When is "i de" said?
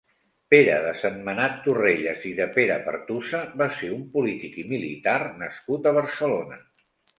2.29-2.47